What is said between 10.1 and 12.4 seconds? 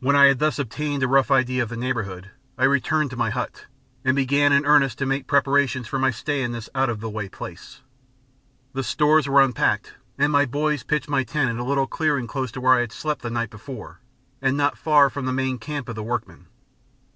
and my "boys" pitched my tent in a little clearing